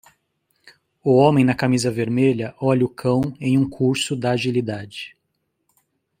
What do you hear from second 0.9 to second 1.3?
O